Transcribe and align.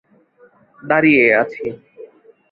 দাঁড়িয়ে 0.79 1.23
আছি। 1.41 1.63